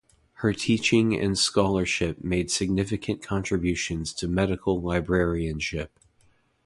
[0.41, 5.91] Her teaching and scholarship made significant contributions to medical librarianship.